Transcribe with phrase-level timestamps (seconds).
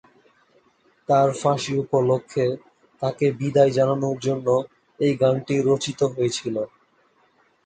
[1.09, 2.45] তার ফাঁসি উপলক্ষে
[3.01, 4.47] তাকে বিদায় জানানোর জন্য
[4.99, 6.55] এই গানটি রচিত হয়েছিল।